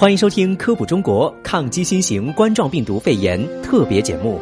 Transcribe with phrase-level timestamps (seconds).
[0.00, 4.40] 欢迎收听《科普中国抗击新型冠状病毒肺炎特别节目》。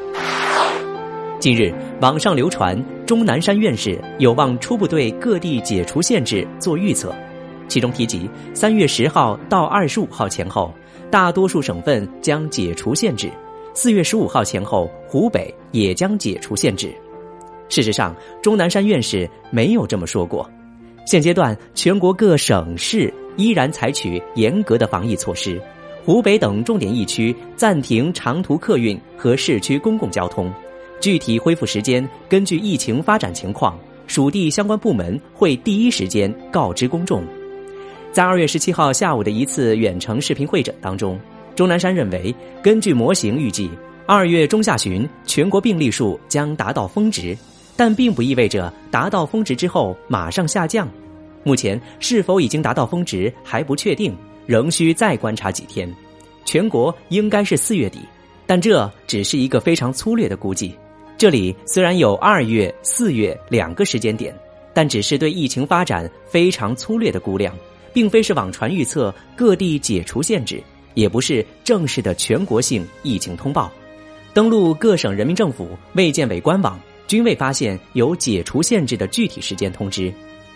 [1.41, 7.13] 近日，网上流传钟南山院士有望初步对各地解除限制做预测，
[7.67, 10.73] 其中提及三月十号到二十五号前后，
[11.11, 13.27] 大多数省份将解除限制；
[13.75, 16.95] 四月十五号前后，湖北也将解除限制。
[17.69, 20.49] 事实上，钟南山院士没有这么说过。
[21.05, 23.13] 现阶段，全国各省市。
[23.39, 25.59] 依然采取严格的防疫措施，
[26.05, 30.53] 湖北等重点疫区暂停长途客运和市区公共交通，
[31.01, 37.23] 具体恢复时间根据疫情发展情况，属地相关部门会第一时间告知公众。
[38.11, 41.17] 在二月十七号下午的一次远程视频会诊当中，
[41.55, 43.71] 钟南山认为，根据模型预计，
[44.05, 47.37] 二月中下旬全国病例数将达到峰值，
[47.77, 50.89] 但并不意味着达到峰值之后马上下降。
[51.43, 54.15] 目前是否已经达到峰值还不确定，
[54.47, 55.93] 仍需再观察几天。
[56.45, 58.01] 全国应该是四月底，
[58.47, 60.75] 但这只是一个非常粗略的估计。
[61.17, 64.35] 这里虽然有二月、四月两个时间点，
[64.73, 67.55] 但只是对疫情发展非常粗略的估量，
[67.93, 70.63] 并非是网传预测各地解除限制，
[70.95, 73.71] 也不是正式的全国性疫情通报。
[74.33, 80.13] 登录各省人民政府卫健委官网，均未发现有解除限制的具体时间通知。